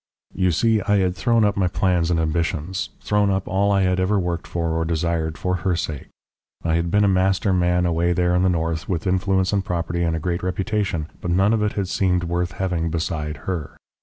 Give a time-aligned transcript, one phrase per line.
[0.33, 3.99] "You see, I had thrown up my plans and ambitions, thrown up all I had
[3.99, 6.07] ever worked for or desired for her sake.
[6.63, 10.01] I had been a master man away there in the north, with influence and property
[10.01, 13.77] and a great reputation, but none of it had seemed worth having beside her.